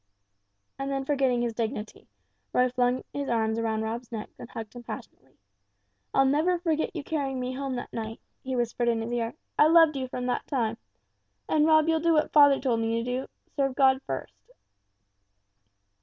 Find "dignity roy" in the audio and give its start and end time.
1.53-2.69